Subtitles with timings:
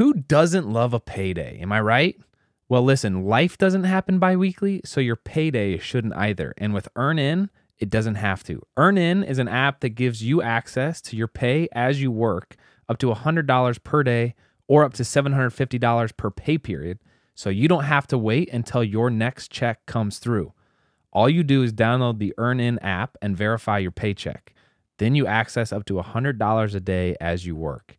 [0.00, 1.58] Who doesn't love a payday?
[1.60, 2.18] Am I right?
[2.70, 6.54] Well, listen, life doesn't happen bi-weekly, so your payday shouldn't either.
[6.56, 8.62] And with EarnIn, it doesn't have to.
[8.78, 12.56] EarnIn is an app that gives you access to your pay as you work,
[12.88, 14.34] up to $100 per day
[14.66, 16.98] or up to $750 per pay period.
[17.34, 20.54] So you don't have to wait until your next check comes through.
[21.12, 24.54] All you do is download the EarnIn app and verify your paycheck.
[24.96, 27.98] Then you access up to $100 a day as you work.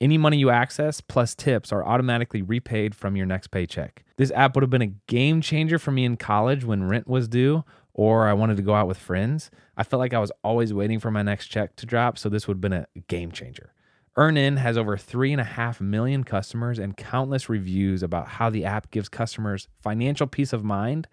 [0.00, 4.04] Any money you access plus tips are automatically repaid from your next paycheck.
[4.16, 7.26] This app would have been a game changer for me in college when rent was
[7.26, 7.64] due
[7.94, 9.50] or I wanted to go out with friends.
[9.76, 12.46] I felt like I was always waiting for my next check to drop, so this
[12.46, 13.72] would have been a game changer.
[14.16, 19.66] EarnIn has over 3.5 million customers and countless reviews about how the app gives customers
[19.82, 21.08] financial peace of mind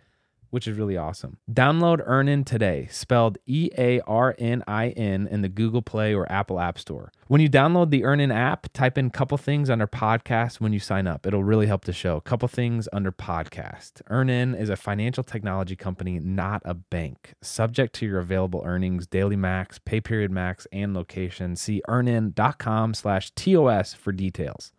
[0.56, 1.36] which is really awesome.
[1.52, 6.32] Download EarnIn today, spelled E A R N I N, in the Google Play or
[6.32, 7.12] Apple App Store.
[7.28, 10.80] When you download the EarnIn app, type in a couple things under podcast when you
[10.80, 11.28] sign up.
[11.28, 12.16] It'll really help the show.
[12.16, 14.02] A Couple things under podcast.
[14.10, 17.34] EarnIn is a financial technology company, not a bank.
[17.42, 21.58] Subject to your available earnings, daily max, pay period max, and location.
[21.58, 24.72] See earnin.com slash TOS for details.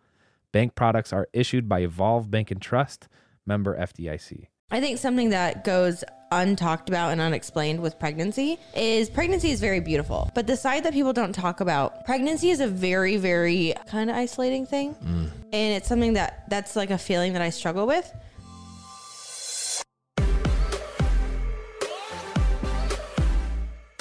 [0.51, 3.07] Bank products are issued by Evolve Bank and Trust,
[3.45, 4.47] member FDIC.
[4.69, 9.79] I think something that goes untalked about and unexplained with pregnancy is pregnancy is very
[9.79, 10.29] beautiful.
[10.35, 14.17] But the side that people don't talk about, pregnancy is a very, very kind of
[14.17, 14.93] isolating thing.
[14.95, 15.29] Mm.
[15.53, 18.13] And it's something that that's like a feeling that I struggle with.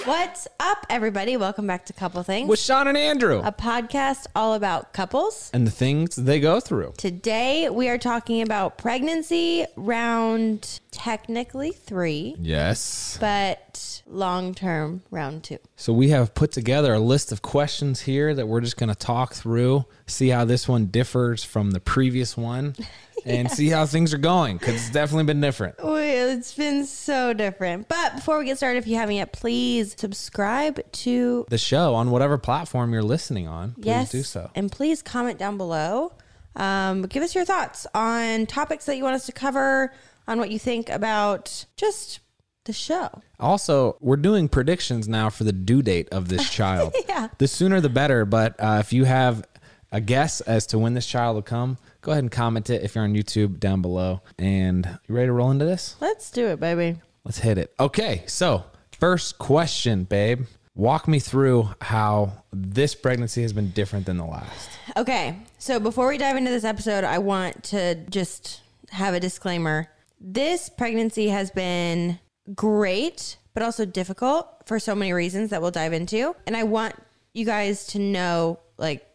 [0.06, 1.36] What's up, everybody?
[1.36, 5.50] Welcome back to Couple Things, with Shawn and Andrew a podcast all about couples.
[5.52, 6.92] and the things they go through.
[6.96, 13.18] Today, we are talking about pregnancy round technically three, Yes.
[13.20, 15.58] but long term round two.
[15.76, 18.94] So we have put together a list of questions here that we're just going to
[18.94, 22.74] talk through, see how this one differs from the previous one,
[23.26, 25.74] and see how things are going because it's definitely been different.
[25.78, 27.88] It's been so different.
[27.88, 32.10] But before we get started, if you haven't yet, please subscribe to The show on
[32.10, 34.50] whatever platform you're listening on, please yes, do so.
[34.54, 36.12] and please comment down below.
[36.56, 39.92] Um, give us your thoughts on topics that you want us to cover,
[40.28, 42.20] on what you think about just
[42.64, 43.22] the show.
[43.38, 46.94] Also, we're doing predictions now for the due date of this child.
[47.08, 47.28] Yeah.
[47.38, 48.24] The sooner the better.
[48.24, 49.46] But uh, if you have
[49.92, 52.94] a guess as to when this child will come, go ahead and comment it if
[52.94, 54.20] you're on YouTube down below.
[54.38, 55.96] And you ready to roll into this?
[56.00, 56.98] Let's do it, baby.
[57.24, 57.72] Let's hit it.
[57.78, 58.64] Okay, so
[58.98, 60.46] first question, babe.
[60.76, 64.68] Walk me through how this pregnancy has been different than the last.
[64.94, 68.60] Okay, so before we dive into this episode, I want to just
[68.90, 69.88] have a disclaimer.
[70.20, 72.18] This pregnancy has been
[72.54, 76.36] great, but also difficult for so many reasons that we'll dive into.
[76.46, 76.94] And I want
[77.32, 79.06] you guys to know, like,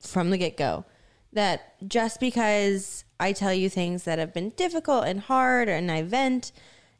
[0.00, 0.84] from the get go,
[1.32, 6.02] that just because I tell you things that have been difficult and hard and I
[6.02, 6.52] vent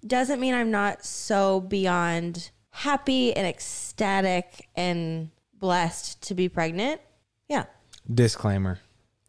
[0.05, 7.01] doesn't mean I'm not so beyond happy and ecstatic and blessed to be pregnant.
[7.49, 7.65] Yeah.
[8.13, 8.79] Disclaimer.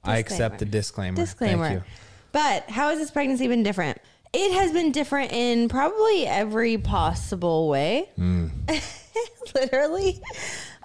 [0.04, 1.16] I accept the disclaimer.
[1.16, 1.68] Disclaimer.
[1.68, 1.92] Thank you.
[2.32, 3.98] But how has this pregnancy been different?
[4.34, 8.10] It has been different in probably every possible way.
[9.56, 10.22] Literally.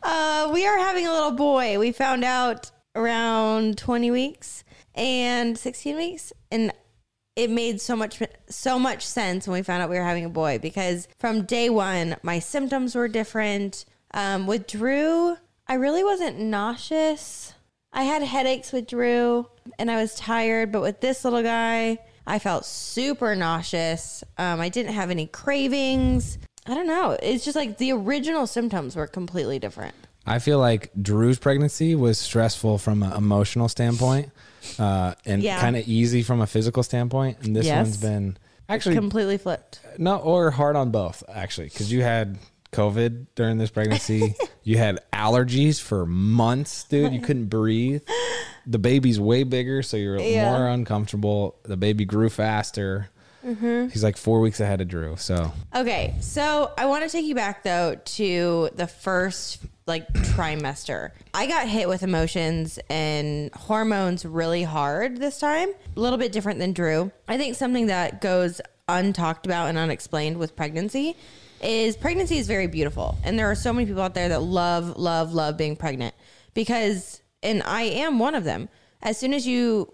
[0.02, 1.78] Uh, we are having a little boy.
[1.78, 4.64] We found out around 20 weeks
[4.94, 6.32] and 16 weeks.
[6.50, 6.72] And
[7.36, 10.30] it made so much so much sense when we found out we were having a
[10.30, 13.84] boy because from day one my symptoms were different.
[14.12, 15.36] Um, with Drew,
[15.66, 17.54] I really wasn't nauseous.
[17.92, 22.38] I had headaches with Drew and I was tired, but with this little guy, I
[22.38, 24.22] felt super nauseous.
[24.38, 26.38] Um, I didn't have any cravings.
[26.66, 27.16] I don't know.
[27.22, 29.94] It's just like the original symptoms were completely different.
[30.26, 34.30] I feel like Drew's pregnancy was stressful from an emotional standpoint
[34.78, 35.60] uh, and Yeah.
[35.60, 37.38] kind of easy from a physical standpoint.
[37.42, 37.84] And this Yes.
[37.86, 38.36] one's been
[38.69, 39.80] actually completely flipped.
[39.98, 42.38] no, or hard on both, actually, because you had
[42.72, 44.34] COVID during this pregnancy.
[44.64, 47.12] you had allergies for months, dude.
[47.12, 48.02] You couldn't breathe.
[48.66, 50.50] The baby's way bigger, so you're Yeah.
[50.50, 51.55] more uncomfortable.
[51.64, 53.11] The baby grew faster.
[53.46, 53.88] Mm-hmm.
[53.88, 55.16] He's like four weeks ahead of Drew.
[55.19, 61.10] So Okay, so I want to take you back though to the first like trimester.
[61.34, 65.69] I got hit with emotions and hormones really hard this time.
[65.96, 67.12] A little bit different than Drew.
[67.28, 71.16] I think something that goes untalked about and unexplained with pregnancy
[71.62, 73.19] is pregnancy is very beautiful.
[73.25, 76.14] And there are so many people out there that love love love being pregnant
[76.54, 78.69] because and I am one of them.
[79.02, 79.92] As soon as you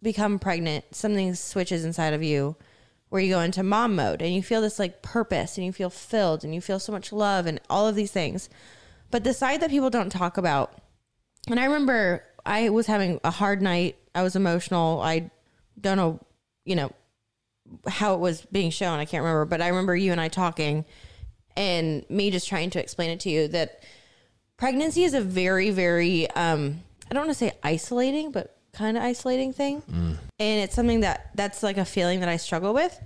[0.00, 2.56] become pregnant, something switches inside of you
[3.08, 5.90] where you go into mom mode and you feel this like purpose and you feel
[5.90, 8.48] filled and you feel so much love and all of these things.
[9.10, 10.80] But the side that people don't talk about,
[11.48, 15.00] and I remember I was having a hard night I was emotional.
[15.00, 15.30] I
[15.80, 16.20] don't know,
[16.64, 16.92] you know,
[17.88, 18.98] how it was being shown.
[18.98, 20.84] I can't remember, but I remember you and I talking
[21.56, 23.82] and me just trying to explain it to you that
[24.56, 26.80] pregnancy is a very, very, um,
[27.10, 29.82] I don't want to say isolating, but kind of isolating thing.
[30.38, 33.00] And it's something that that's like a feeling that I struggle with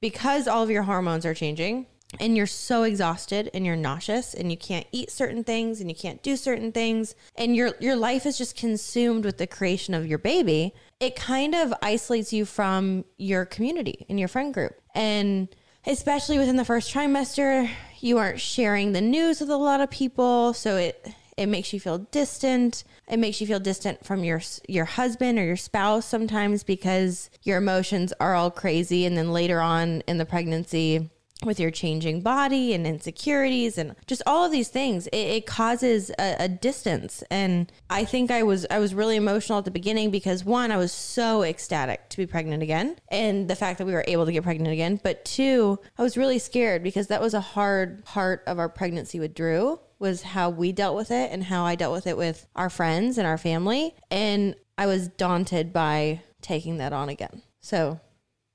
[0.00, 1.86] because all of your hormones are changing
[2.20, 5.96] and you're so exhausted and you're nauseous and you can't eat certain things and you
[5.96, 7.14] can't do certain things.
[7.36, 10.74] And your your life is just consumed with the creation of your baby.
[11.00, 14.80] It kind of isolates you from your community and your friend group.
[14.94, 15.48] And
[15.86, 17.68] especially within the first trimester
[18.00, 20.52] you aren't sharing the news with a lot of people.
[20.52, 22.84] So it it makes you feel distant.
[23.08, 27.58] It makes you feel distant from your your husband or your spouse sometimes because your
[27.58, 29.06] emotions are all crazy.
[29.06, 31.10] And then later on in the pregnancy
[31.44, 36.10] with your changing body and insecurities and just all of these things it, it causes
[36.18, 37.22] a, a distance.
[37.30, 40.76] And i think i was i was really emotional at the beginning because one i
[40.76, 44.32] was so ecstatic to be pregnant again and the fact that we were able to
[44.32, 45.00] get pregnant again.
[45.02, 49.20] But two i was really scared because that was a hard part of our pregnancy
[49.20, 52.46] with drew was how we dealt with it and how i dealt with it with
[52.56, 53.94] our friends and our family.
[54.10, 57.42] And i was daunted by taking that on again.
[57.60, 58.00] So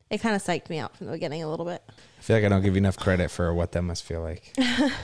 [0.10, 1.84] it kind of psyched me out from the beginning a little bit
[2.30, 4.54] feel like I don't give you enough credit for what that must feel like.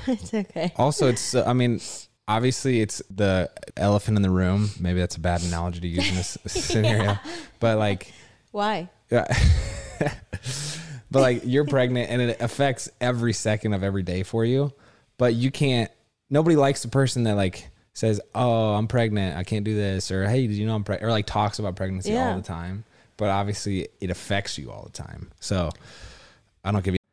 [0.05, 1.81] it's okay Also, it's uh, I mean,
[2.27, 4.69] obviously it's the elephant in the room.
[4.79, 7.17] Maybe that's a bad analogy to use in this scenario,
[7.59, 8.13] but like,
[8.51, 9.25] why yeah.
[11.09, 14.71] but like you're pregnant and it affects every second of every day for you.
[15.17, 15.89] But you can't.
[16.29, 19.35] Nobody likes the person that like says, "Oh, I'm pregnant.
[19.35, 21.75] I can't do this," or "Hey, did you know I'm pregnant?" Or like talks about
[21.75, 22.29] pregnancy Yeah.
[22.31, 22.83] all the time.
[23.17, 25.31] But obviously, it affects you all the time.
[25.39, 25.71] So
[26.63, 27.04] I don't give you.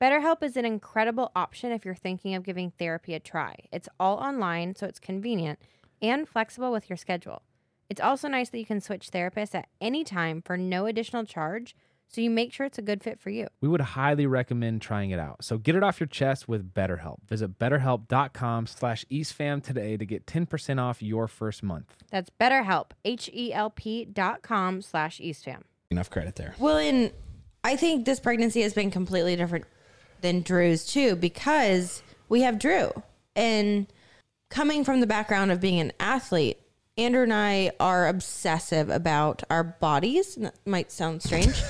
[0.00, 3.54] BetterHelp is an incredible option if you're thinking of giving therapy a try.
[3.70, 5.58] It's all online, so it's convenient
[6.00, 7.42] and flexible with your schedule.
[7.90, 11.76] It's also nice that you can switch therapists at any time for no additional charge,
[12.08, 13.48] so you make sure it's a good fit for you.
[13.60, 15.44] We would highly recommend trying it out.
[15.44, 17.18] So get it off your chest with BetterHelp.
[17.28, 21.94] Visit betterhelp.com slash eastfam today to get 10% off your first month.
[22.10, 25.60] That's BetterHelp, H-E-L-P dot com slash EastFam.
[25.90, 26.54] Enough credit there.
[26.58, 27.12] Well, and
[27.62, 29.66] I think this pregnancy has been completely different
[30.22, 32.90] than Drew's too, because we have Drew.
[33.36, 33.86] And
[34.50, 36.58] coming from the background of being an athlete,
[36.98, 40.36] Andrew and I are obsessive about our bodies.
[40.36, 41.62] And That might sound strange.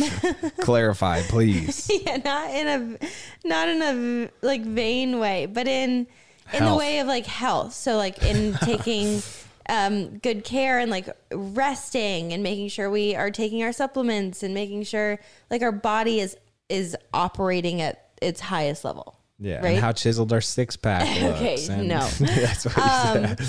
[0.60, 1.90] Clarify, please.
[2.06, 6.06] yeah, not in a not in a like vain way, but in
[6.52, 7.74] in the way of like health.
[7.74, 9.22] So like in taking
[9.68, 14.54] um, good care and like resting and making sure we are taking our supplements and
[14.54, 15.18] making sure
[15.50, 16.36] like our body is
[16.68, 19.14] is operating at its highest level.
[19.40, 19.74] Yeah, Right?
[19.74, 21.38] and how chiseled our six pack looks.
[21.38, 22.00] Okay, and- no.
[22.18, 23.40] that's what Um, said.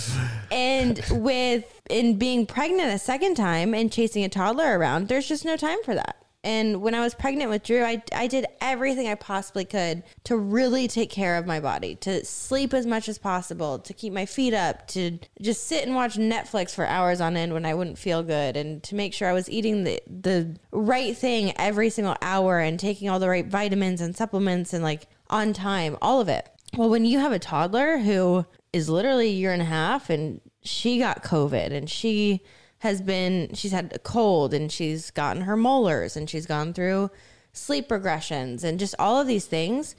[0.52, 5.46] and with in being pregnant a second time and chasing a toddler around, there's just
[5.46, 6.16] no time for that.
[6.44, 10.38] And when I was pregnant with Drew, I, I did everything I possibly could to
[10.38, 14.26] really take care of my body, to sleep as much as possible, to keep my
[14.26, 17.98] feet up, to just sit and watch Netflix for hours on end when I wouldn't
[17.98, 22.16] feel good, and to make sure I was eating the, the right thing every single
[22.22, 26.30] hour and taking all the right vitamins and supplements and like on time, all of
[26.30, 26.50] it.
[26.78, 30.40] Well, when you have a toddler who is literally a year and a half and
[30.64, 32.42] she got COVID and she
[32.80, 37.12] has been, she's had a cold and she's gotten her molars and she's gone through
[37.52, 39.96] sleep regressions and just all of these things,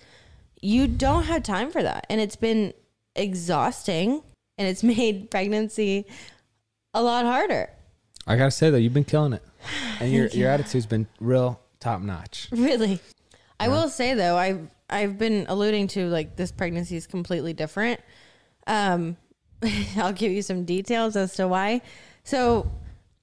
[0.61, 2.07] you don't have time for that.
[2.09, 2.73] And it's been
[3.15, 4.23] exhausting
[4.59, 6.07] and it's made pregnancy
[6.95, 7.71] a lot harder.
[8.27, 9.43] I gotta say though, you've been killing it,
[9.99, 12.49] and your your attitude's been real top notch.
[12.53, 13.01] Really.
[13.59, 18.01] I will say though, I've I've been alluding to like this pregnancy is completely different.
[18.67, 19.17] Um,
[19.97, 21.83] I'll give you some details as to why.
[22.31, 22.71] So,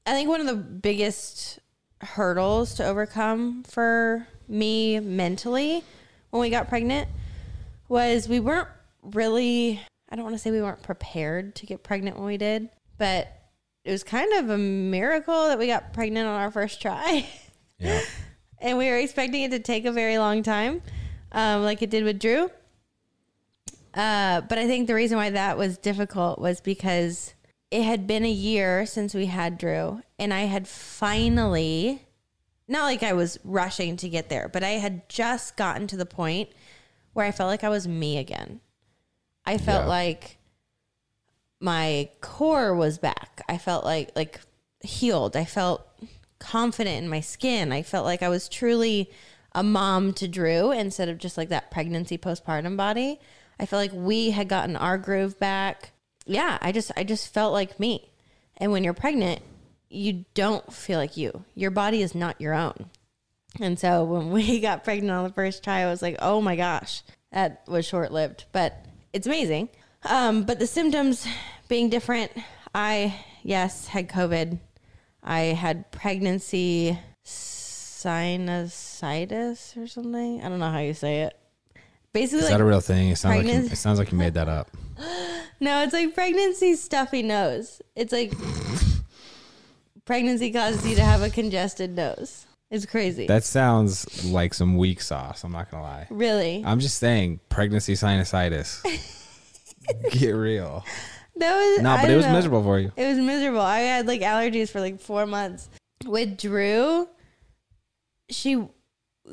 [0.05, 1.59] I think one of the biggest
[2.01, 5.81] hurdles to overcome for me mentally
[6.29, 7.07] when we got pregnant
[7.87, 8.67] was we weren't
[9.01, 12.67] really I don't want to say we weren't prepared to get pregnant when we did,
[12.97, 13.29] but
[13.85, 17.25] it was kind of a miracle that we got pregnant on our first try.
[17.79, 18.01] Yeah,
[18.59, 20.81] and we were expecting it to take a very long time,
[21.31, 22.51] um, like it did with Drew.
[23.93, 27.35] Uh, but I think the reason why that was difficult was because
[27.71, 32.03] it had been a year since we had Drew, and I had finally
[32.67, 36.05] not like I was rushing to get there, but I had just gotten to the
[36.05, 36.49] point
[37.13, 38.59] where I felt like I was me again.
[39.45, 39.87] I felt Yeah.
[39.89, 40.37] like
[41.59, 43.41] my core was back.
[43.47, 44.41] I felt like like
[44.81, 45.35] healed.
[45.35, 45.87] I felt
[46.39, 47.71] confident in my skin.
[47.71, 49.09] I felt like I was truly
[49.53, 53.19] a mom to Drew instead of just like that pregnancy postpartum body.
[53.59, 55.93] I felt like we had gotten our groove back.
[56.27, 58.11] Yeah, I just I just felt like me.
[58.57, 59.41] And when you're pregnant,
[59.89, 61.43] you don't feel like you.
[61.55, 62.89] Your body is not your own.
[63.59, 66.55] And so when we got pregnant on the first try, I was like, oh my
[66.55, 69.69] gosh, that was short lived, but it's amazing.
[70.03, 71.25] Um, but the symptoms
[71.67, 72.31] being different,
[72.73, 74.59] I, yes, had COVID.
[75.23, 76.99] I had pregnancy
[77.97, 80.41] sinusitis or something.
[80.41, 81.37] I don't know how you say it.
[82.13, 83.09] Basically, Is like, that a real thing?
[83.09, 84.71] It sounds like you, it sounds like you made that up.
[85.59, 87.81] no, it's like pregnancy stuffy nose.
[87.95, 88.33] It's like
[90.05, 92.45] pregnancy causes you to have a congested nose.
[92.69, 93.27] It's crazy.
[93.27, 95.43] That sounds like some weak sauce.
[95.43, 96.07] I'm not gonna lie.
[96.09, 96.63] really.
[96.65, 98.83] I'm just saying, pregnancy sinusitis.
[100.11, 100.83] Get real.
[101.37, 102.33] That was No, I but it was know.
[102.33, 102.91] miserable for you.
[102.97, 103.61] It was miserable.
[103.61, 105.69] I had like allergies for like four months.
[106.05, 107.07] With Drew,
[108.29, 108.67] she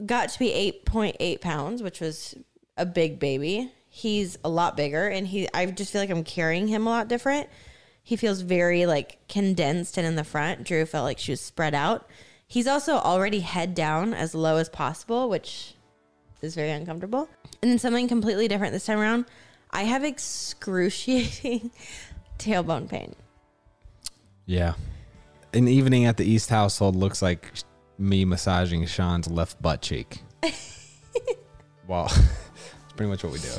[0.07, 2.37] got to be eight point eight pounds, which was
[2.77, 3.73] a big baby.
[3.97, 5.49] He's a lot bigger, and he.
[5.55, 7.49] I just feel like I'm carrying him a lot different.
[8.03, 10.65] He feels very like condensed and in the front.
[10.65, 12.05] Drew felt like she was spread out.
[12.45, 15.77] He's also already head down as low as possible, which
[16.43, 17.29] is very uncomfortable.
[17.63, 19.27] And then something completely different this time around.
[19.71, 21.71] I have excruciating
[22.41, 23.15] tailbone pain.
[24.45, 24.75] Yeah.
[25.53, 27.53] An evening at the East household looks like
[27.97, 30.21] me massaging Shawn's left butt cheek.
[31.87, 33.55] well, it's pretty much what we do.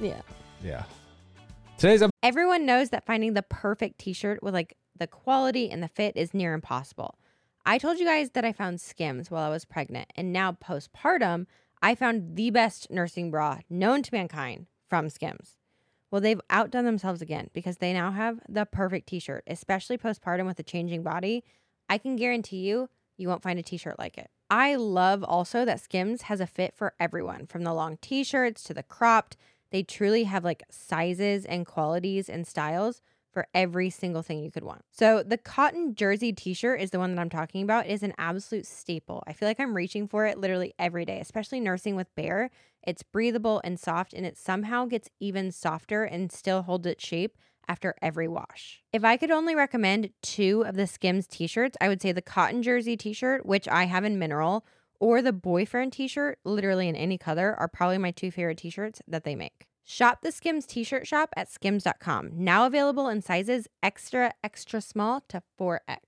[0.00, 0.20] Yeah.
[0.62, 0.84] Yeah.
[1.78, 2.10] Today's episode.
[2.22, 6.34] Everyone knows that finding the perfect t-shirt with like the quality and the fit is
[6.34, 7.18] near impossible.
[7.66, 11.46] I told you guys that I found Skims while I was pregnant, and now postpartum,
[11.82, 15.56] I found the best nursing bra known to mankind from Skims.
[16.10, 20.58] Well, they've outdone themselves again because they now have the perfect t-shirt, especially postpartum with
[20.58, 21.42] a changing body.
[21.88, 24.30] I can guarantee you, you won't find a t-shirt like it.
[24.50, 28.74] I love also that Skims has a fit for everyone, from the long t-shirts to
[28.74, 29.36] the cropped.
[29.74, 33.02] They truly have like sizes and qualities and styles
[33.32, 34.82] for every single thing you could want.
[34.92, 37.86] So the cotton jersey t-shirt is the one that I'm talking about.
[37.86, 39.24] It is an absolute staple.
[39.26, 42.50] I feel like I'm reaching for it literally every day, especially nursing with Bear.
[42.86, 47.36] It's breathable and soft and it somehow gets even softer and still holds its shape
[47.66, 48.80] after every wash.
[48.92, 52.62] If I could only recommend two of the Skims t-shirts, I would say the cotton
[52.62, 54.64] jersey t-shirt, which I have in mineral,
[55.00, 59.24] or the boyfriend t-shirt, literally in any color, are probably my two favorite t-shirts that
[59.24, 59.66] they make.
[59.84, 62.30] Shop the Skims t-shirt shop at skims.com.
[62.32, 65.98] Now available in sizes extra, extra small to 4X.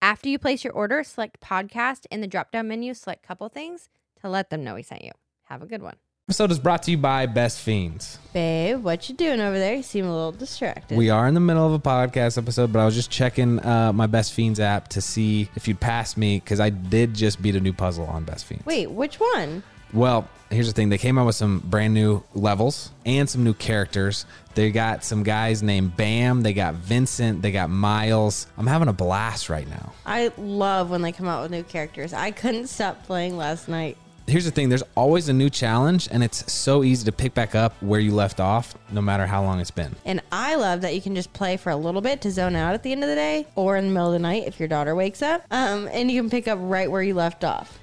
[0.00, 3.88] After you place your order, select podcast in the drop-down menu, select couple things
[4.22, 5.12] to let them know we sent you.
[5.44, 5.96] Have a good one.
[6.28, 8.18] Episode is brought to you by Best Fiends.
[8.34, 9.76] Babe, what you doing over there?
[9.76, 10.98] You seem a little distracted.
[10.98, 13.94] We are in the middle of a podcast episode, but I was just checking uh,
[13.94, 17.56] my Best Fiends app to see if you'd pass me because I did just beat
[17.56, 18.66] a new puzzle on Best Fiends.
[18.66, 19.62] Wait, which one?
[19.94, 20.90] Well, here's the thing.
[20.90, 24.26] They came out with some brand new levels and some new characters.
[24.54, 26.42] They got some guys named Bam.
[26.42, 27.40] They got Vincent.
[27.40, 28.48] They got Miles.
[28.58, 29.94] I'm having a blast right now.
[30.04, 32.12] I love when they come out with new characters.
[32.12, 33.96] I couldn't stop playing last night.
[34.28, 34.68] Here's the thing.
[34.68, 38.12] There's always a new challenge, and it's so easy to pick back up where you
[38.12, 39.96] left off, no matter how long it's been.
[40.04, 42.74] And I love that you can just play for a little bit to zone out
[42.74, 44.68] at the end of the day or in the middle of the night if your
[44.68, 45.44] daughter wakes up.
[45.50, 47.78] Um, and you can pick up right where you left off.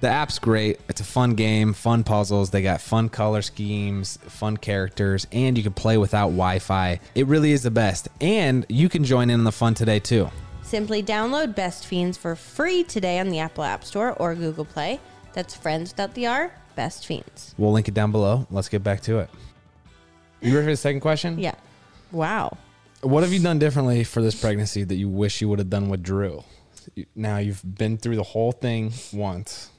[0.00, 0.78] The app's great.
[0.88, 2.50] It's a fun game, fun puzzles.
[2.50, 7.00] They got fun color schemes, fun characters, and you can play without Wi Fi.
[7.16, 8.06] It really is the best.
[8.20, 10.30] And you can join in on the fun today, too.
[10.62, 15.00] Simply download Best Fiends for free today on the Apple App Store or Google Play.
[15.32, 17.54] That's friends without the R, Best Fiends.
[17.56, 18.46] We'll link it down below.
[18.50, 19.30] Let's get back to it.
[20.40, 21.38] You ready for the second question?
[21.38, 21.54] Yeah.
[22.12, 22.56] Wow.
[23.02, 25.88] What have you done differently for this pregnancy that you wish you would have done
[25.88, 26.44] with Drew?
[27.14, 29.70] Now you've been through the whole thing once.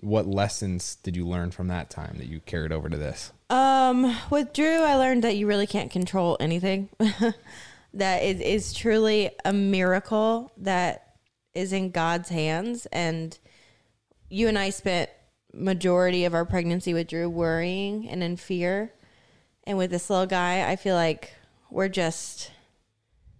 [0.00, 3.32] What lessons did you learn from that time that you carried over to this?
[3.50, 6.88] Um, with Drew, I learned that you really can't control anything.
[7.94, 11.16] that it is truly a miracle that
[11.54, 12.86] is in God's hands.
[12.86, 13.38] And
[14.32, 15.10] you and I spent
[15.52, 18.92] majority of our pregnancy with Drew worrying and in fear.
[19.64, 21.34] And with this little guy, I feel like
[21.70, 22.50] we're just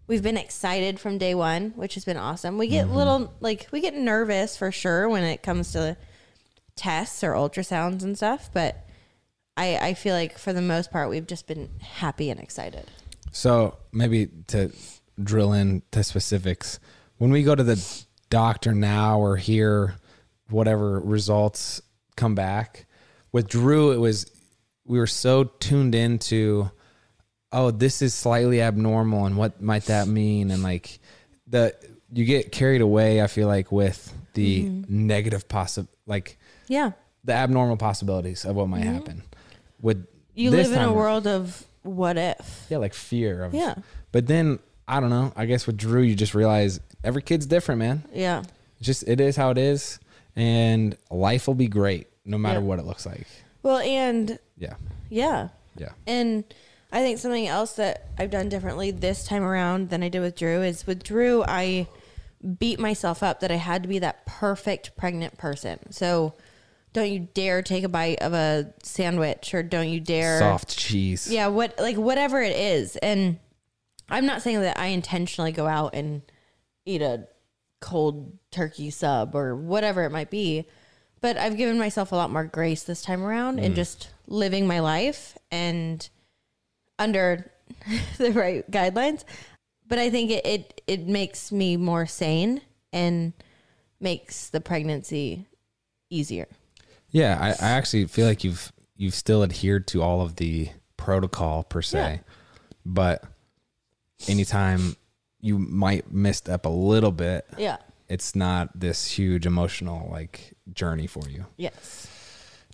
[0.06, 2.58] we've been excited from day one, which has been awesome.
[2.58, 2.96] We get mm-hmm.
[2.96, 5.96] little like we get nervous for sure when it comes to
[6.76, 8.86] tests or ultrasounds and stuff, but
[9.56, 12.90] I, I feel like for the most part we've just been happy and excited.
[13.30, 14.72] So maybe to
[15.22, 16.78] drill into specifics,
[17.16, 19.96] when we go to the doctor now or hear
[20.52, 21.82] whatever results
[22.16, 22.86] come back.
[23.32, 24.30] With Drew, it was
[24.84, 26.70] we were so tuned into
[27.52, 30.50] oh, this is slightly abnormal and what might that mean?
[30.50, 30.98] And like
[31.46, 31.74] the
[32.12, 35.06] you get carried away, I feel like, with the mm-hmm.
[35.06, 36.92] negative possi like Yeah.
[37.24, 38.94] the abnormal possibilities of what might mm-hmm.
[38.94, 39.22] happen.
[39.80, 42.66] With You live in a world of what if.
[42.68, 43.74] yeah, like fear of Yeah.
[44.12, 45.32] But then I don't know.
[45.36, 48.04] I guess with Drew, you just realize every kid's different, man.
[48.12, 48.42] Yeah.
[48.80, 49.98] Just it is how it is,
[50.36, 53.26] and life will be great no matter what it looks like.
[53.62, 54.74] Well, and Yeah,
[55.08, 55.48] yeah.
[55.76, 56.44] yeah, And
[56.92, 60.36] I think something else that I've done differently this time around than I did with
[60.36, 61.86] Drew is with Drew, I
[62.58, 65.78] beat myself up that I had to be that perfect pregnant person.
[65.92, 66.34] So
[66.92, 71.30] don't you dare take a bite of a sandwich or don't you dare soft cheese.
[71.32, 72.96] Yeah, what like whatever it is.
[72.96, 73.38] And
[74.10, 76.22] I'm not saying that I intentionally go out and
[76.84, 77.26] eat a
[77.82, 80.64] cold turkey sub or whatever it might be,
[81.20, 83.76] but I've given myself a lot more grace this time around and mm.
[83.76, 86.08] just living my life and
[86.98, 87.50] under
[88.18, 89.24] the right guidelines.
[89.86, 92.62] But I think it, it it makes me more sane
[92.92, 93.34] and
[94.00, 95.46] makes the pregnancy
[96.08, 96.48] easier.
[97.10, 101.64] Yeah, I, I actually feel like you've you've still adhered to all of the protocol
[101.64, 102.18] per se, Yeah.
[102.86, 103.24] but
[104.28, 104.96] anytime
[105.42, 107.76] you might missed up a little bit, Yeah.
[108.08, 111.44] it's not this huge emotional like journey for you.
[111.58, 112.06] Yes.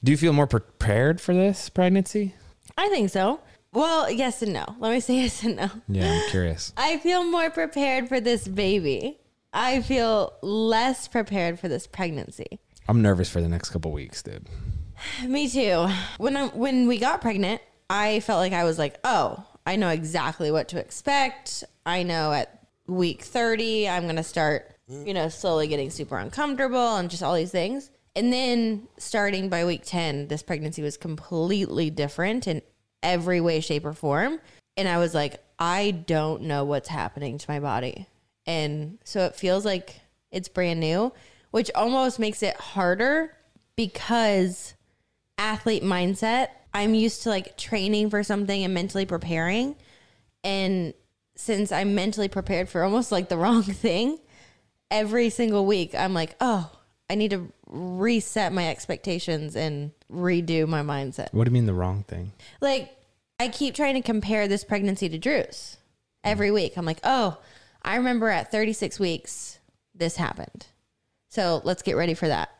[0.04, 2.34] Do you feel more prepared for this pregnancy?
[2.76, 3.40] I think so.
[3.72, 4.64] Well, yes and no.
[4.78, 5.70] Let me say yes and no.
[5.88, 6.72] Yeah, I'm curious.
[6.76, 9.18] I feel more prepared for this baby.
[9.52, 12.60] I feel less prepared for this pregnancy.
[12.86, 14.46] I'm nervous for the next couple weeks, dude.
[15.26, 15.88] Me too.
[16.18, 19.88] When I when we got pregnant, I felt like I was like, "Oh, I know
[19.88, 21.64] exactly what to expect.
[21.86, 22.57] I know at
[22.88, 27.34] week 30 I'm going to start, you know, slowly getting super uncomfortable and just all
[27.34, 32.62] these things." And then starting by week 10, this pregnancy was completely different in
[33.02, 34.40] every way shape or form,
[34.76, 38.08] and I was like, "I don't know what's happening to my body."
[38.46, 40.00] And so it feels like
[40.32, 41.12] it's brand new,
[41.52, 43.36] which almost makes it harder
[43.76, 44.74] because
[45.36, 46.48] athlete mindset.
[46.74, 49.76] I'm used to like training for something and mentally preparing.
[50.42, 50.94] And
[51.38, 54.18] since I'm mentally prepared for almost like the wrong thing,
[54.90, 56.70] every single week I'm like, oh,
[57.08, 61.32] I need to reset my expectations and redo my mindset.
[61.32, 62.32] What do you mean the wrong thing?
[62.60, 62.90] Like,
[63.38, 65.76] I keep trying to compare this pregnancy to Drew's
[66.24, 66.76] every week.
[66.76, 67.38] I'm like, oh,
[67.82, 69.60] I remember at 36 weeks,
[69.94, 70.66] this happened.
[71.28, 72.50] So let's get ready for that.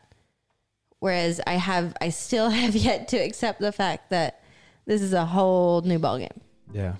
[0.99, 4.41] Whereas I have, I still have yet to accept the fact that
[4.85, 6.37] this is a whole new ballgame.
[6.73, 6.95] Yeah.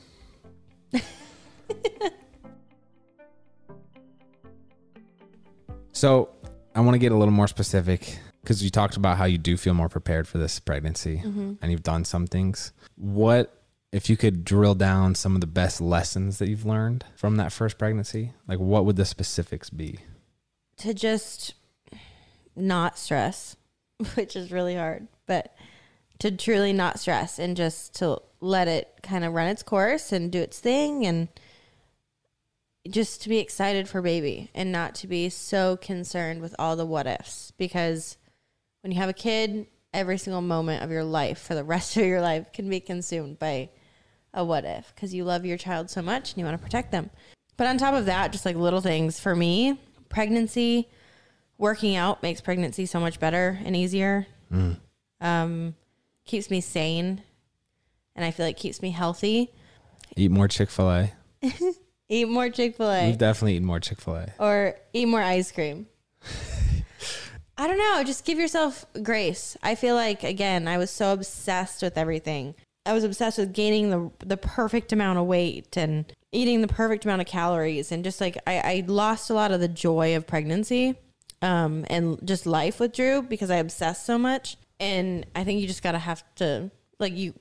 [5.91, 6.29] so
[6.75, 9.57] I want to get a little more specific because you talked about how you do
[9.57, 11.53] feel more prepared for this pregnancy mm-hmm.
[11.61, 12.71] and you've done some things.
[12.95, 13.55] What
[13.91, 17.51] if you could drill down some of the best lessons that you've learned from that
[17.51, 18.33] first pregnancy?
[18.47, 19.99] Like what would the specifics be?
[20.77, 21.55] To just
[22.55, 23.55] not stress,
[24.15, 25.55] which is really hard, but
[26.19, 30.31] to truly not stress and just to let it kind of run its course and
[30.31, 31.27] do its thing and
[32.87, 36.85] just to be excited for baby and not to be so concerned with all the
[36.85, 37.51] what ifs.
[37.57, 38.17] Because
[38.81, 42.05] when you have a kid every single moment of your life for the rest of
[42.05, 43.69] your life can be consumed by
[44.33, 46.91] a what if because you love your child so much and you want to protect
[46.91, 47.09] them.
[47.57, 49.19] But on top of that just like little things.
[49.19, 50.87] For me pregnancy
[51.57, 54.27] working out makes pregnancy so much better and easier.
[55.19, 55.75] Um,
[56.25, 57.23] keeps me sane
[58.15, 59.51] and i feel like keeps me healthy.
[60.15, 61.13] Eat more Chick fil A.
[62.09, 64.33] eat more chick-fil-a We've definitely eaten more Chick fil A.
[64.39, 65.87] or eat more ice cream.
[67.57, 68.03] I don't know.
[68.05, 69.57] Just give yourself grace.
[69.61, 72.55] I feel like again, I was so obsessed with everything.
[72.85, 77.05] I was obsessed with gaining the the perfect amount of weight and eating the perfect
[77.05, 80.25] amount of calories and just like I, I lost a lot of the joy of
[80.27, 80.95] pregnancy
[81.41, 84.57] um and just life with Drew because I obsessed so much.
[84.79, 87.33] And I think you just gotta have to like you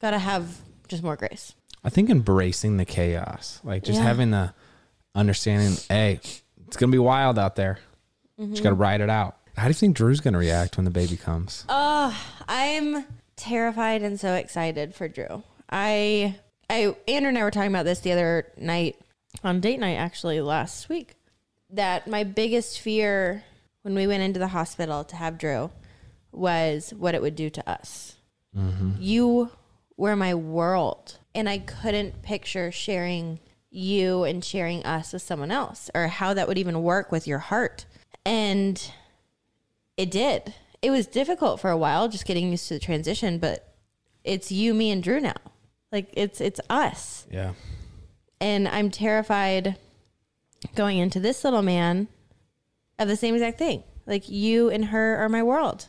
[0.00, 1.54] gotta have just more grace.
[1.84, 4.04] I think embracing the chaos, like just Yeah.
[4.04, 4.54] having the
[5.14, 6.20] understanding, hey,
[6.66, 7.78] it's gonna be wild out there.
[8.38, 8.82] Just gotta mm-hmm.
[8.82, 9.36] ride it out.
[9.56, 11.64] How do you think Drew's gonna react when the baby comes?
[11.68, 12.16] Oh,
[12.48, 13.04] I'm
[13.36, 15.42] terrified and so excited for Drew.
[15.68, 16.36] I,
[16.70, 18.96] I, Andrew and I were talking about this the other night
[19.44, 21.14] on date night, actually last week.
[21.70, 23.44] That my biggest fear
[23.82, 25.70] when we went into the hospital to have Drew
[26.30, 28.16] was what it would do to us.
[28.56, 28.92] Mm-hmm.
[28.98, 29.50] You
[30.02, 33.38] were my world, and I couldn't picture sharing
[33.70, 37.38] you and sharing us with someone else, or how that would even work with your
[37.38, 37.86] heart.
[38.26, 38.84] And
[39.96, 40.54] it did.
[40.82, 43.76] It was difficult for a while just getting used to the transition, but
[44.24, 45.36] it's you, me, and Drew now.
[45.92, 47.24] Like it's it's us.
[47.30, 47.52] Yeah.
[48.40, 49.76] And I'm terrified
[50.74, 52.08] going into this little man
[52.98, 53.84] of the same exact thing.
[54.04, 55.86] Like you and her are my world.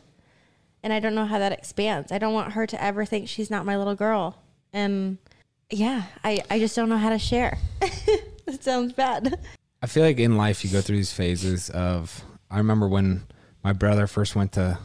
[0.84, 2.12] And I don't know how that expands.
[2.12, 4.38] I don't want her to ever think she's not my little girl.
[4.70, 5.16] And
[5.70, 7.56] yeah, I, I just don't know how to share.
[7.80, 9.40] that sounds bad.
[9.82, 13.24] I feel like in life you go through these phases of I remember when
[13.62, 14.78] my brother first went to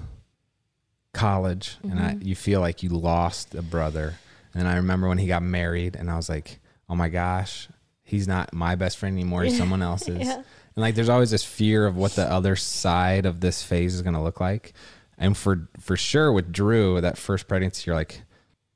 [1.14, 2.28] college and I, mm-hmm.
[2.28, 4.16] you feel like you lost a brother.
[4.54, 6.60] And I remember when he got married and I was like,
[6.90, 7.68] "Oh my gosh,
[8.04, 10.36] he's not my best friend anymore, he's someone else's." Yeah.
[10.36, 14.02] And like there's always this fear of what the other side of this phase is
[14.02, 14.74] going to look like.
[15.20, 18.24] And for for sure with Drew, that first pregnancy you're like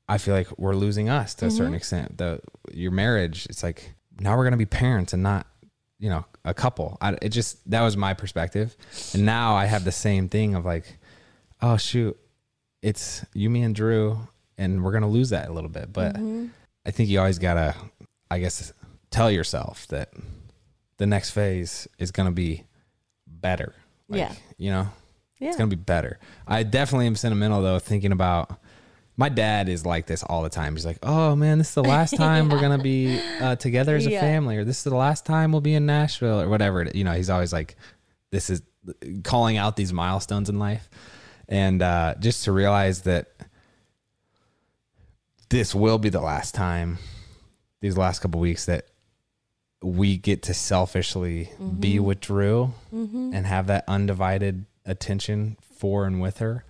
[0.08, 1.56] I feel like we're losing us to a mm-hmm.
[1.56, 2.18] certain extent.
[2.18, 2.40] The
[2.72, 5.46] your marriage, it's like now we're gonna be parents and not,
[5.98, 6.98] you know, a couple.
[7.00, 8.76] I, it just that was my perspective,
[9.14, 10.98] and now I have the same thing of like,
[11.62, 12.18] oh shoot,
[12.82, 14.28] it's you, me, and Drew,
[14.58, 15.92] and we're gonna lose that a little bit.
[15.92, 16.48] But mm-hmm.
[16.84, 17.74] I think you always gotta,
[18.30, 18.72] I guess,
[19.10, 20.12] tell yourself that
[20.98, 22.64] the next phase is gonna be
[23.26, 23.74] better.
[24.06, 24.34] Like, Yeah.
[24.58, 24.88] you know,
[25.44, 25.50] Yeah.
[25.50, 26.18] it's gonna be better.
[26.48, 28.58] I definitely am sentimental though, thinking about
[29.16, 30.74] my dad is like this all the time.
[30.74, 34.06] He's like, "Oh man, this is the last time we're gonna be uh, together as
[34.06, 34.20] a Yeah.
[34.20, 37.12] family, or this is the last time we'll be in Nashville, or whatever." You know,
[37.12, 37.76] he's always like,
[38.30, 38.62] "This is
[39.22, 40.88] calling out these milestones in life,"
[41.48, 43.28] and uh, just to realize that
[45.50, 46.98] this will be the last time,
[47.80, 48.86] these last couple weeks that
[49.82, 56.38] we get to selfishly be with Drew and have that undivided attention for and with
[56.38, 56.64] her.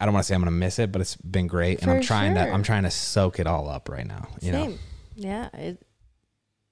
[0.00, 1.90] I don't want to say I'm going to miss it, but it's been great, and
[1.90, 2.40] I'm trying to.
[2.40, 4.28] I'm trying to soak it all up right now.
[4.40, 4.74] You know,
[5.16, 5.48] Yeah.
[5.52, 5.82] It,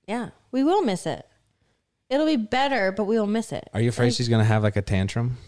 [0.07, 0.31] yeah.
[0.53, 1.27] We will miss it.
[2.09, 3.69] It'll be better, but we will miss it.
[3.75, 5.39] are you afraid she's going to have like a tantrum,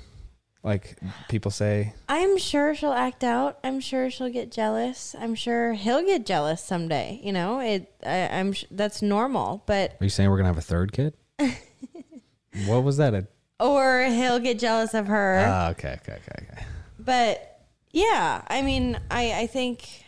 [0.64, 1.94] like people say?
[2.08, 3.60] I'm sure she'll act out.
[3.62, 5.14] I'm sure she'll get jealous.
[5.16, 7.20] I'm sure he'll get jealous someday.
[7.22, 7.94] You know, it.
[8.04, 8.54] I, I'm.
[8.54, 9.62] sh- That's normal.
[9.66, 11.14] But Are you saying we're going to have a third kid?
[12.66, 13.14] what was that?
[13.14, 13.28] A,
[13.60, 15.44] or he'll get jealous of her.
[15.46, 16.64] ah, okay, okay, okay, okay.
[16.98, 20.04] but yeah, I mean, I I think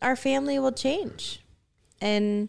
[0.00, 1.42] our family will change,
[2.00, 2.48] and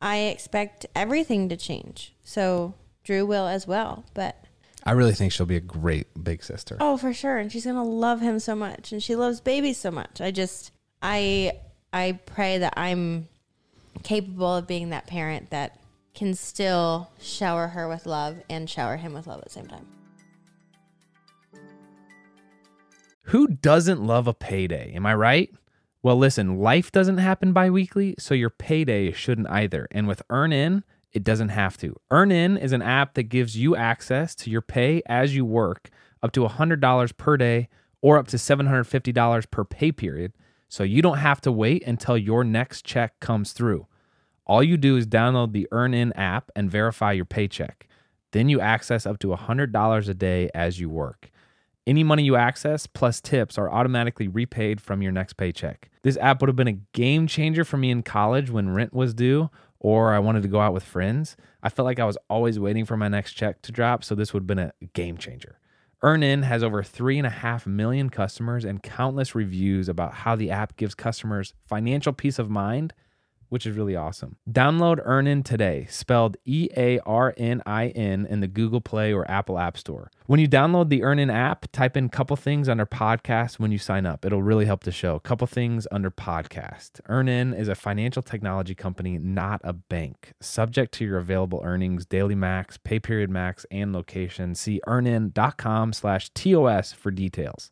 [0.00, 2.14] I expect everything to change.
[2.24, 4.04] So Drew will as well.
[4.14, 4.36] But
[4.84, 6.76] I really think she'll be a great big sister.
[6.80, 7.38] Oh, for sure.
[7.38, 10.20] And she's gonna love him so much, and she loves babies so much.
[10.20, 11.52] I just, I,
[11.92, 13.28] I pray that I'm
[14.02, 15.78] capable of being that parent that
[16.14, 19.86] can still shower her with love and shower him with love at the same time.
[23.26, 24.92] Who doesn't love a payday?
[24.94, 25.50] Am I right?
[26.02, 29.86] Well, listen, life doesn't happen bi weekly, so your payday shouldn't either.
[29.92, 31.94] And with EarnIn, it doesn't have to.
[32.10, 35.90] EarnIn is an app that gives you access to your pay as you work
[36.22, 37.68] up to $100 per day
[38.00, 40.32] or up to $750 per pay period,
[40.68, 43.86] so you don't have to wait until your next check comes through.
[44.52, 47.88] All you do is download the EarnIn app and verify your paycheck.
[48.32, 51.30] Then you access up to $100 a day as you work.
[51.86, 55.90] Any money you access plus tips are automatically repaid from your next paycheck.
[56.02, 59.14] This app would have been a game changer for me in college when rent was
[59.14, 59.48] due
[59.80, 61.34] or I wanted to go out with friends.
[61.62, 64.34] I felt like I was always waiting for my next check to drop, so this
[64.34, 65.60] would have been a game changer.
[66.02, 71.54] EarnIn has over 3.5 million customers and countless reviews about how the app gives customers
[71.66, 72.92] financial peace of mind
[73.52, 74.36] which is really awesome.
[74.50, 79.30] Download Earnin today, spelled E A R N I N, in the Google Play or
[79.30, 80.10] Apple App Store.
[80.24, 83.76] When you download the Earnin app, type in a couple things under podcast when you
[83.76, 84.24] sign up.
[84.24, 85.16] It'll really help the show.
[85.16, 87.02] A Couple things under podcast.
[87.10, 90.32] Earnin is a financial technology company, not a bank.
[90.40, 94.54] Subject to your available earnings, daily max, pay period max, and location.
[94.54, 97.70] See earnin.com slash TOS for details.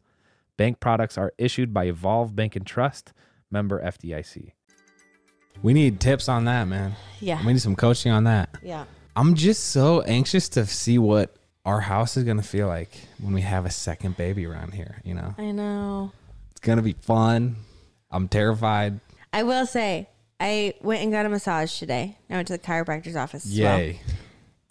[0.58, 3.14] Bank products are issued by Evolve Bank and Trust,
[3.50, 4.52] member FDIC.
[5.62, 6.94] We need tips on that, man.
[7.20, 7.44] Yeah.
[7.44, 8.50] We need some coaching on that.
[8.62, 8.84] Yeah.
[9.16, 13.42] I'm just so anxious to see what our house is gonna feel like when we
[13.42, 15.00] have a second baby around here.
[15.04, 16.12] You know, I know.
[16.50, 17.56] it's gonna be fun.
[18.10, 19.00] I'm terrified.
[19.32, 20.08] I will say,
[20.40, 22.16] I went and got a massage today.
[22.30, 23.44] I went to the chiropractor's office.
[23.46, 23.78] as well.
[23.78, 24.00] Yay!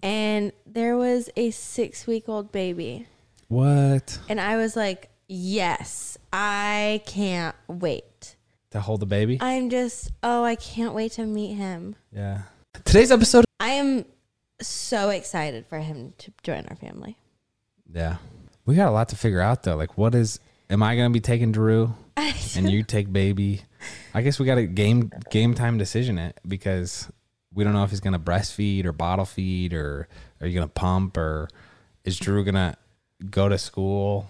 [0.02, 3.06] And there was a six week old baby.
[3.48, 8.36] What And I was like, yes, I can't wait.
[8.70, 9.38] To hold the baby?
[9.40, 11.96] I'm just, oh, I can't wait to meet him.
[12.12, 12.42] yeah.
[12.84, 13.44] Today's episode.
[13.58, 14.04] I am
[14.60, 17.16] so excited for him to join our family.
[17.92, 18.16] Yeah,
[18.64, 19.76] we got a lot to figure out though.
[19.76, 20.38] Like, what is?
[20.70, 23.62] Am I gonna be taking Drew, and you take baby?
[24.14, 27.10] I guess we got a game game time decision it because
[27.52, 30.06] we don't know if he's gonna breastfeed or bottle feed or
[30.40, 31.48] are you gonna pump or
[32.04, 32.76] is Drew gonna
[33.30, 34.28] go to school.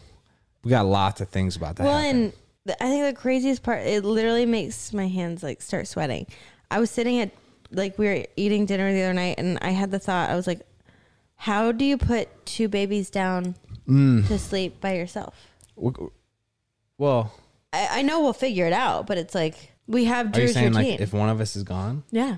[0.65, 1.85] We got lots of things about that.
[1.85, 2.17] Well, happen.
[2.17, 2.33] and
[2.69, 6.27] I think the craziest part, it literally makes my hands like start sweating.
[6.71, 7.31] I was sitting at
[7.73, 10.29] like we were eating dinner the other night, and I had the thought.
[10.31, 10.61] I was like,
[11.37, 13.55] "How do you put two babies down
[13.89, 14.27] Mm.
[14.29, 15.35] to sleep by yourself?"
[16.99, 17.33] Well,
[17.73, 20.91] I, I know we'll figure it out, but it's like we have Drew's saying routine.
[20.93, 22.05] like if one of us is gone?
[22.11, 22.37] yeah.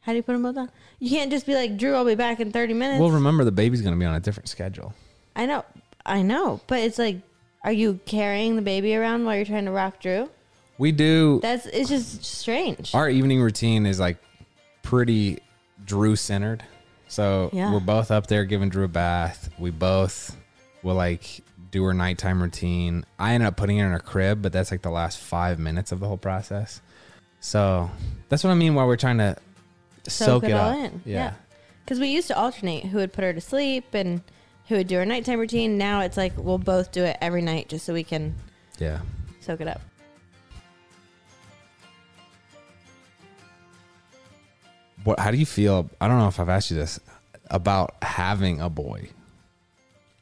[0.00, 0.70] How do you put them both down?
[1.00, 2.98] You can't just be like, Drew, I'll be back in 30 minutes.
[2.98, 4.94] Well, remember the baby's going to be on a different schedule.
[5.36, 5.66] I know.
[6.06, 6.60] I know.
[6.66, 7.20] But it's like,
[7.62, 10.30] are you carrying the baby around while you're trying to rock Drew?
[10.78, 12.94] We do That's, it's just strange.
[12.94, 14.18] our evening routine is like
[14.82, 15.38] pretty
[15.84, 16.62] Drew centered.
[17.08, 17.72] So Yeah.
[17.72, 19.50] we're both up there giving Drew a bath.
[19.58, 20.36] We both
[20.82, 21.40] will like
[21.70, 23.04] do her nighttime routine.
[23.18, 25.90] I end up putting her in her crib, but that's like the last five minutes
[25.92, 26.80] of the whole process.
[27.40, 27.90] So
[28.28, 29.36] that's what I mean while we're trying to
[30.06, 30.76] soak, it, all up.
[30.92, 31.02] in.
[31.04, 31.34] Yeah.
[31.84, 34.20] Because we used to alternate who would put her to sleep and
[34.68, 35.78] who would do our nighttime routine.
[35.78, 38.34] Now it's like we'll both do it every night just so we can
[38.78, 39.00] Yeah.
[39.40, 39.80] soak it up.
[45.04, 45.88] What how do you feel?
[46.00, 47.00] I don't know if I've asked you this
[47.50, 49.08] about having a boy.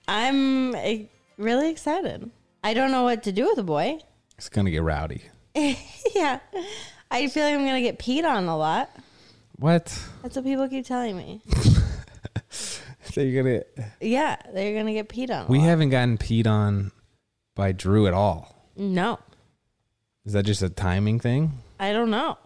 [0.07, 1.05] I'm eh,
[1.39, 2.31] really excited.
[2.63, 3.99] I don't know what to do with a boy.
[4.39, 5.23] It's gonna get rowdy.
[6.15, 6.41] yeah.
[7.11, 8.91] I feel like I'm going to get peed on a lot.
[9.59, 9.85] What?
[10.23, 11.41] That's what people keep telling me.
[13.17, 13.63] So you're gonna
[13.99, 15.49] Yeah, they're to get peed on.
[15.49, 16.93] We haven't gotten peed on
[17.55, 18.69] by Drew at all.
[18.77, 19.19] No.
[20.27, 21.53] Is that just a timing thing?
[21.81, 22.37] I don't know.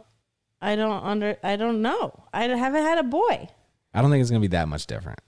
[0.63, 2.23] I don't under I don't know.
[2.33, 3.49] I haven't had a boy.
[3.93, 5.19] I don't think it's gonna be that much different.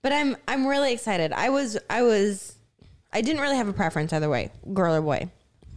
[0.00, 1.34] But I'm I'm really excited.
[1.34, 2.56] I was I was
[3.12, 5.28] I didn't really have a preference either way, girl or boy.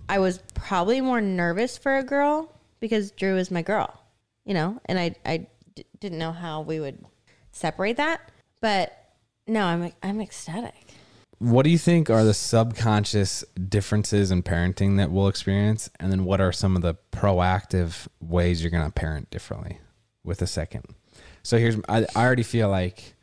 [0.08, 3.94] I was probably more nervous for a girl because Drew is my girl,
[4.46, 7.04] you know, and I I d- didn't know how we would
[7.52, 8.22] separate that.
[8.62, 8.96] But
[9.48, 10.94] no, I'm I'm ecstatic.
[11.40, 15.90] What do you think are the subconscious differences in parenting that we'll experience?
[16.00, 19.80] And then what are some of the proactive ways you're gonna parent differently
[20.24, 20.84] with a second?
[21.44, 23.16] So here's I, I already feel like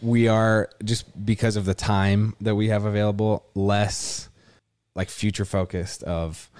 [0.00, 4.28] we are just because of the time that we have available less
[4.94, 6.50] like future focused of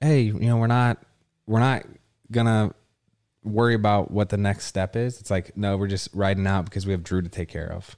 [0.00, 0.98] hey you know we're not
[1.46, 1.84] we're not
[2.30, 2.74] gonna
[3.44, 5.20] worry about what the next step is.
[5.20, 7.96] It's like no we're just riding out because we have drew to take care of.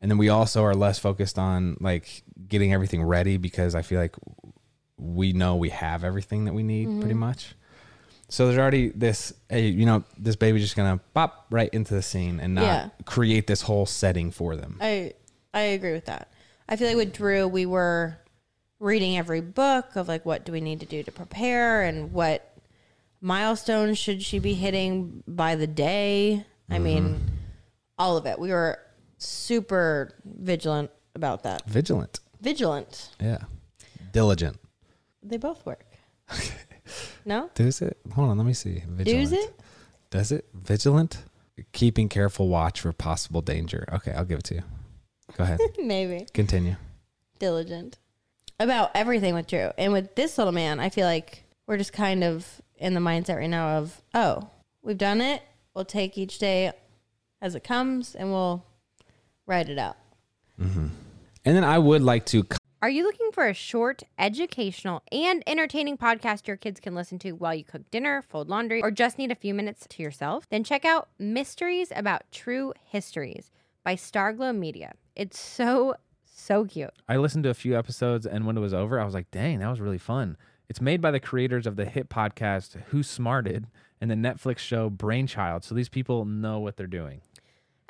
[0.00, 3.98] And then we also are less focused on like getting everything ready because i feel
[3.98, 4.14] like
[4.96, 7.00] we know we have everything that we need mm-hmm.
[7.00, 7.54] pretty much.
[8.28, 12.02] So there's already this hey you know this baby's just gonna pop right into the
[12.02, 12.88] scene and not Yeah.
[13.04, 14.78] create this whole setting for them.
[14.80, 15.14] I
[15.52, 16.30] I agree with that.
[16.68, 18.18] I feel like with Drew, we were
[18.80, 22.53] reading every book of like what do we need to do to prepare and what
[23.24, 26.44] milestones should she be hitting by the day.
[26.70, 27.26] I mean, mm-hmm.
[27.98, 28.38] all of it.
[28.38, 28.78] We were
[29.18, 31.64] super vigilant about that.
[31.66, 33.10] vigilant Vigilant.
[33.20, 33.38] yeah
[34.12, 34.58] diligent
[35.22, 35.84] They both work.
[37.24, 37.50] no?
[37.54, 37.96] Does it?
[38.14, 38.82] Hold on, let me see.
[38.86, 39.30] Vigilant.
[39.30, 39.60] Does it?
[40.10, 40.48] Does it?
[40.52, 41.24] Vigilant?
[41.72, 43.86] Keeping careful watch for possible danger.
[43.92, 44.62] Okay, I'll give it to you.
[45.36, 45.60] Go ahead.
[45.78, 46.26] Maybe.
[46.34, 46.76] Continue.
[47.38, 47.98] diligent
[48.60, 49.70] about everything with Drew.
[49.78, 53.36] And with this little man, I feel like we're just kind of in the mindset
[53.36, 54.50] right now of, oh,
[54.82, 55.42] we've done it.
[55.72, 56.70] We'll take each day
[57.40, 58.62] as it comes and we'll
[59.46, 59.96] ride it out.
[60.60, 60.88] Mm-hmm.
[61.46, 62.46] And then I would like to
[62.82, 67.32] Are you looking for a short, educational, and entertaining podcast your kids can listen to
[67.32, 70.46] while you cook dinner, fold laundry, or just need a few minutes to yourself?
[70.50, 73.50] Then check out Mysteries About True Histories
[73.82, 74.92] by Starglow Media.
[75.16, 75.94] It's so,
[76.26, 76.90] so cute.
[77.08, 79.60] I listened to a few episodes, and when it was over, I was like, dang,
[79.60, 80.36] that was really fun.
[80.68, 83.66] It's made by the creators of the hit podcast Who Smarted
[84.00, 85.62] and the Netflix show Brainchild.
[85.62, 87.20] So these people know what they're doing.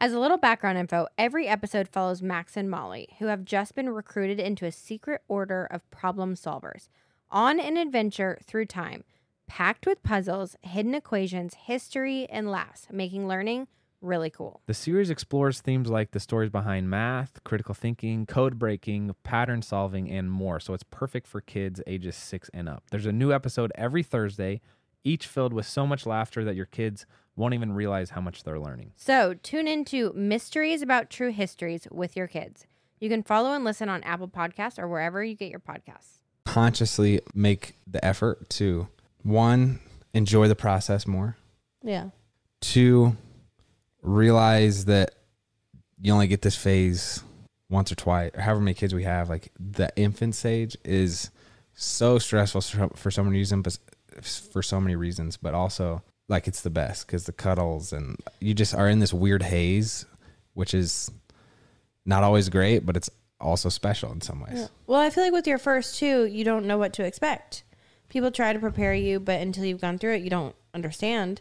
[0.01, 3.91] As a little background info, every episode follows Max and Molly, who have just been
[3.91, 6.89] recruited into a secret order of problem solvers
[7.31, 9.05] on an adventure through time,
[9.47, 13.69] packed with puzzles, hidden equations, history, and laughs, making learning
[14.05, 14.61] really cool.
[14.67, 20.11] The series explores themes like the stories behind math, critical thinking, code breaking, pattern solving,
[20.11, 20.61] and more.
[20.61, 22.85] So it's perfect for kids ages six and up.
[22.90, 24.61] There's a new episode every Thursday,
[25.03, 28.61] each filled with so much laughter that your kids won't even realize how much they're
[28.61, 28.93] learning.
[28.97, 32.67] So tune into Mysteries About True Histories with your kids.
[33.01, 36.21] You can follow and listen on Apple Podcasts or wherever you get your podcasts.
[36.47, 38.87] consciously make the effort to
[39.23, 39.81] one,
[40.12, 41.37] enjoy the process more,
[41.83, 42.11] Yeah.
[42.61, 43.17] two,
[44.05, 45.14] realize that
[46.01, 47.25] you only get this phase
[47.69, 49.29] once or twice, or however many kids we have.
[49.29, 51.31] Like the infant stage is
[51.75, 56.47] so stressful for for so many reasons, but for so many reasons, but also like
[56.47, 60.07] it's the best because the cuddles and you just are in this weird haze,
[60.53, 61.11] which is
[62.07, 64.69] not always great, but it's also special in some ways.
[64.87, 67.64] Well, I feel like with your first two, you don't know what to expect.
[68.09, 71.40] People try to prepare you, but until you've gone through it, you don't understand.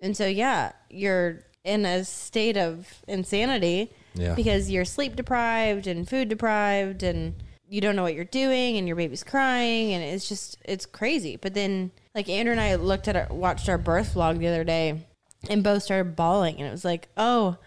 [0.00, 4.34] And so, yeah, you're in a state of insanity Yeah.
[4.34, 7.34] because you're sleep deprived and food deprived and
[7.68, 11.36] you don't know what you're doing and your baby's crying and it's just it's crazy.
[11.36, 14.64] But then like Andrew and I looked at our watched our birth vlog the other
[14.64, 15.06] day
[15.50, 17.58] and both started bawling and it was like, "Oh,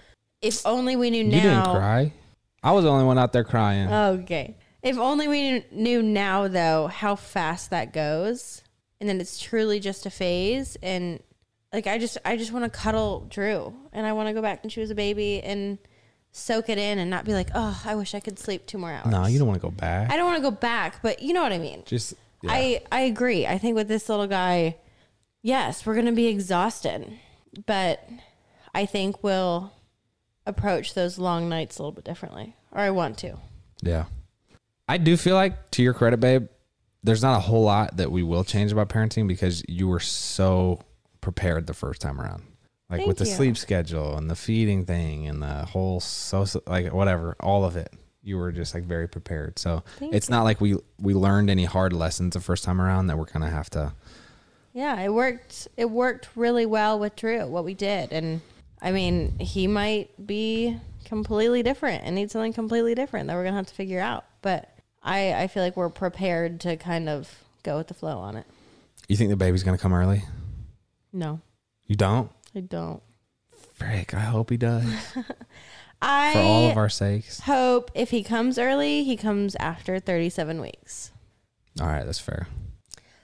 [0.42, 2.14] if only we knew now." You didn't cry.
[2.64, 3.92] I was the only one out there crying.
[3.92, 4.56] Okay.
[4.84, 8.64] If only we knew- knew now, though, how fast that goes,
[9.00, 10.76] and then it's truly just a phase.
[10.82, 11.20] And
[11.74, 14.60] like, I just, I just want to cuddle Drew, and I want to go back
[14.64, 15.78] and she was a baby and
[16.32, 18.92] soak it in, and not be like, oh, I wish I could sleep two more
[18.92, 19.12] hours.
[19.12, 20.12] no, you don't want to go back.
[20.12, 21.84] I don't want to go back, but you know what I mean.
[21.86, 22.52] Just yeah.
[22.54, 23.46] I, I agree.
[23.46, 24.78] I think with this little guy,
[25.42, 27.12] yes, we're gonna be exhausted,
[27.66, 28.08] but
[28.74, 29.74] I think we'll
[30.46, 33.38] approach those long nights a little bit differently, or I want to.
[33.82, 34.06] Yeah.
[34.88, 36.48] I do feel like, to your credit, babe,
[37.04, 40.80] there's not a whole lot that we will change about parenting because you were so
[41.22, 42.44] prepared the first time around.
[42.90, 43.32] Like Thank with the you.
[43.32, 47.94] sleep schedule and the feeding thing and the whole so like whatever, all of it.
[48.24, 49.58] You were just like very prepared.
[49.58, 53.08] So Thank it's not like we we learned any hard lessons the first time around
[53.08, 53.94] that we're gonna have to
[54.74, 55.68] Yeah, it worked.
[55.78, 57.48] It worked really well with Drew.
[57.48, 58.42] What we did, and
[58.82, 63.56] I mean, he might be completely different and need something completely different that we're gonna
[63.58, 64.26] have to figure out.
[64.42, 64.70] But
[65.02, 67.30] I, I feel like we're prepared to kind of
[67.64, 68.46] go with the flow on it.
[69.08, 70.24] You think the baby's gonna come early?
[71.13, 71.41] No,
[71.88, 72.32] You don't?
[72.56, 73.02] I don't.
[73.74, 74.86] Frick, I hope he does.
[76.02, 77.41] I For all of our sakes.
[77.41, 81.12] hope if he comes early, he comes after 37 weeks.
[81.80, 82.47] All right, that's fair.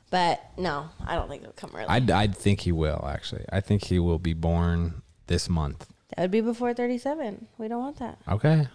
[0.10, 1.88] But no, I don't think he'll come early.
[1.88, 3.46] I'd, I'd think he will, actually.
[3.52, 5.88] I think he will be born this month.
[6.16, 7.48] that would be before 37.
[7.58, 8.20] We don't want that.
[8.28, 8.68] Okay.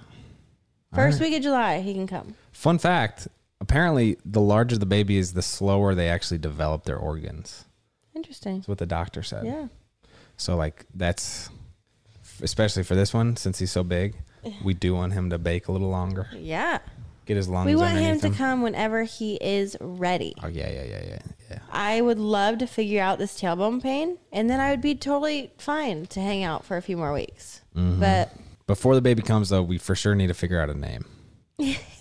[0.95, 2.35] First week of July, he can come.
[2.53, 3.29] Fun fact
[3.63, 7.65] apparently, the larger the baby is, the slower they actually develop their organs.
[8.15, 8.57] Interesting.
[8.57, 9.45] That's what the doctor said.
[9.47, 9.67] Yeah.
[10.37, 11.49] So, like, that's
[12.43, 14.17] especially for this one, since he's so big,
[14.65, 16.79] we do want him to bake a little longer, Yeah.
[17.27, 18.35] get his lungs We want him to him.
[18.35, 20.35] come whenever he is ready.
[20.43, 21.19] Oh, yeah, yeah, yeah, yeah,
[21.51, 21.59] yeah.
[21.71, 25.53] I would love to figure out this tailbone pain, and then I would be totally
[25.59, 27.61] fine to hang out for a few more weeks.
[27.77, 28.01] Mm-hmm.
[28.01, 28.33] But
[28.67, 31.05] Before the baby comes, though, we for sure need to figure out a name.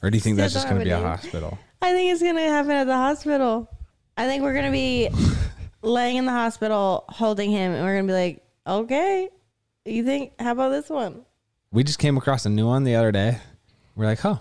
[0.01, 1.59] Or do you think that's just going to be a a hospital?
[1.83, 3.67] I think it's gonna happen at the hospital.
[4.15, 5.09] I think we're gonna be
[5.81, 9.29] laying in the hospital holding him, and we're gonna be like, "Okay,
[9.85, 10.33] you think?
[10.39, 11.21] How about this one?"
[11.71, 13.37] We just came across a new one the other day.
[13.95, 14.37] We're like, huh,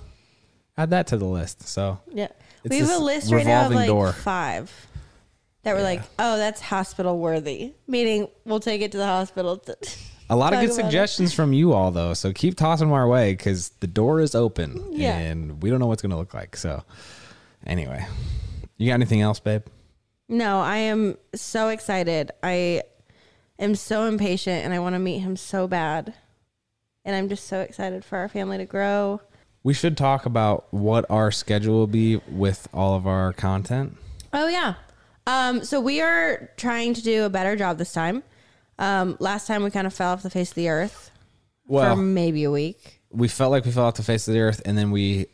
[0.76, 1.68] add that to the list.
[1.68, 2.29] So Yeah,
[2.68, 4.12] we have a list right now of like door.
[4.12, 4.70] five
[5.62, 9.59] that we're like, "Oh, that's hospital worthy." Meaning, we'll take it to the hospital.
[9.59, 9.76] To
[10.29, 10.83] a lot of good about it.
[10.85, 12.14] suggestions from you all, though.
[12.14, 15.16] So keep tossing them our way because the door is open Yeah.
[15.18, 16.57] and we don't know what's going to look like.
[16.57, 16.85] So
[17.66, 18.07] anyway,
[18.79, 19.62] you got anything else, babe?
[20.31, 22.31] No, I am so excited.
[22.43, 22.83] I
[23.59, 26.14] am so impatient and I want to meet him so bad.
[27.05, 29.21] And I'm just so excited for our family to grow.
[29.64, 33.97] We should talk about what our schedule will be with all of our content.
[34.33, 34.75] Oh yeah.
[35.27, 38.23] Um, so we are trying to do a better job this time.
[38.79, 41.11] Um, last time we kind of fell off the face of the earth
[41.66, 43.01] Well, for maybe a week.
[43.11, 45.27] we felt like we fell off the face of the earth, and then we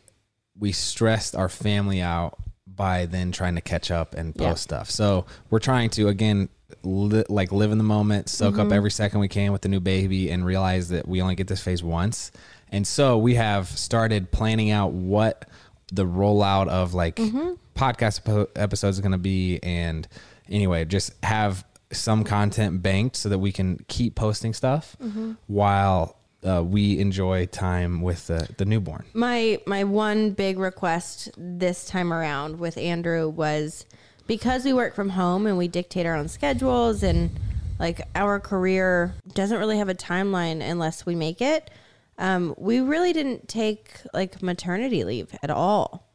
[0.59, 2.37] we stressed our family out
[2.77, 4.53] by then trying to catch up and post Yeah.
[4.55, 4.89] stuff.
[4.89, 6.47] So we're trying to again
[6.83, 8.67] li- like live in the moment, soak Mm-hmm.
[8.67, 11.47] up every second we can with the new baby, and realize that we only get
[11.47, 12.31] this phase once.
[12.71, 15.49] And so we have started planning out what
[15.91, 17.53] the rollout of like Mm-hmm.
[17.75, 20.07] podcast epo- episodes is going to be, and
[20.49, 25.31] anyway, just have some content banked so that we can keep posting stuff Mm-hmm.
[25.47, 26.15] while
[26.47, 29.03] uh, we enjoy time with the, the newborn.
[29.13, 33.85] My my one big request this time around with Andrew was
[34.27, 37.31] because we work from home and we dictate our own schedules and
[37.79, 41.69] like our career doesn't really have a timeline unless we make it.
[42.17, 46.07] Um, we really didn't take like maternity leave at all.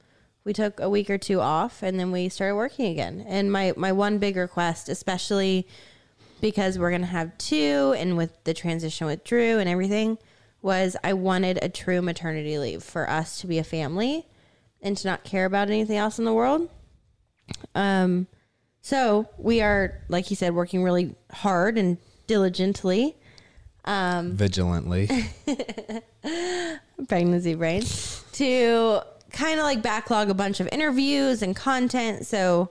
[0.45, 3.25] We took a week or two off and then we started working again.
[3.29, 5.69] And my my one big request, especially
[6.43, 10.19] because we're gonna have two, and with the transition with Drew and everything,
[10.61, 14.27] was I wanted a true maternity leave for us to be a family
[14.83, 16.69] and to not care about anything else in the world.
[17.75, 18.27] Um,
[18.81, 23.17] so we are, like he said, working really hard and diligently.
[23.85, 25.09] Um, Vigilantly.
[27.09, 27.83] pregnancy brain
[28.33, 29.01] to
[29.33, 32.69] kind of like backlog a bunch of interviews and content so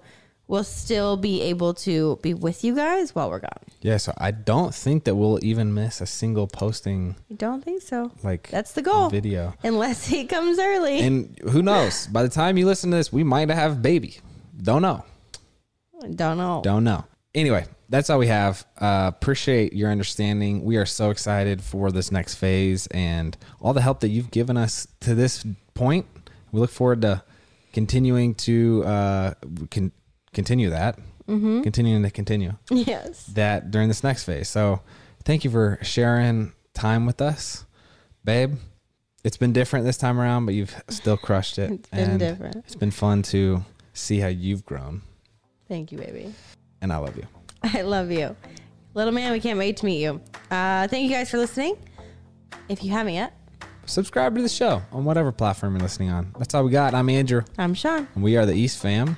[0.52, 3.64] we'll still be able to be with you guys while we're gone.
[3.82, 7.82] Yeah, so I don't think that we'll even miss a single posting I don't think
[7.82, 8.12] so.
[8.22, 9.10] like That's the goal.
[9.10, 9.54] video.
[9.64, 10.99] Unless he comes early.
[10.99, 12.06] And who knows?
[12.12, 14.20] By the time you listen to this, we might have a baby.
[14.62, 15.06] Don't know.
[16.16, 16.62] don't know.
[16.62, 17.06] Don't know.
[17.34, 18.66] Anyway, that's all we have.
[18.78, 20.66] Uh, appreciate your understanding.
[20.66, 24.58] We are so excited for this next phase and all the help that you've given
[24.58, 25.45] us to this
[25.76, 26.08] point.
[26.52, 27.24] We look forward to
[27.72, 29.34] continuing to uh,
[29.70, 29.93] can
[30.34, 31.61] continue that, mm-hmm.
[31.61, 33.25] continuing to continue Yes.
[33.27, 34.47] that during this next phase.
[34.49, 34.82] So,
[35.23, 37.65] thank you for sharing time with us,
[38.23, 38.55] babe.
[39.23, 41.69] It's been different this time around, but you've still crushed it.
[41.82, 42.55] It's been and different.
[42.57, 43.63] It's been fun to
[43.93, 45.01] see how you've grown,
[45.67, 46.34] Thank you, baby.
[46.82, 47.27] and I love you.
[47.63, 48.36] I love you.
[48.93, 50.19] Little man, we can't wait to meet you.
[50.49, 51.77] Uh, thank you guys for listening.
[52.67, 53.34] If you haven't yet,
[53.86, 56.34] subscribe to the show on whatever platform you're listening on.
[56.39, 56.93] That's all we got.
[56.93, 58.07] I'm Andrew, I'm Shawn.
[58.15, 59.17] and we are the East Fam.